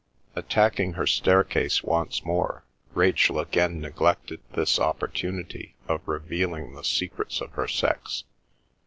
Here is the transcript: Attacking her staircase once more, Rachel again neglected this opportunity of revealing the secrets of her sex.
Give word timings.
Attacking 0.35 0.93
her 0.93 1.05
staircase 1.05 1.83
once 1.83 2.25
more, 2.25 2.65
Rachel 2.95 3.37
again 3.37 3.79
neglected 3.79 4.41
this 4.53 4.79
opportunity 4.79 5.75
of 5.87 6.01
revealing 6.07 6.73
the 6.73 6.83
secrets 6.83 7.39
of 7.39 7.51
her 7.51 7.67
sex. 7.67 8.23